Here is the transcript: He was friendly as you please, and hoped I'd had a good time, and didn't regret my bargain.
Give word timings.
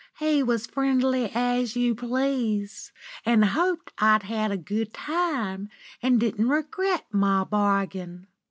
He 0.17 0.41
was 0.41 0.65
friendly 0.65 1.31
as 1.31 1.75
you 1.75 1.93
please, 1.93 2.91
and 3.23 3.45
hoped 3.45 3.93
I'd 3.99 4.23
had 4.23 4.49
a 4.51 4.57
good 4.57 4.95
time, 4.95 5.69
and 6.01 6.19
didn't 6.19 6.49
regret 6.49 7.05
my 7.11 7.43
bargain. 7.43 8.25